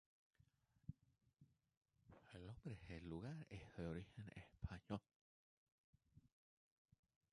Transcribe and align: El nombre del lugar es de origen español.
El 2.33 2.47
nombre 2.47 2.79
del 2.87 3.07
lugar 3.07 3.45
es 3.51 3.61
de 3.77 3.85
origen 3.85 4.25
español. 4.35 4.99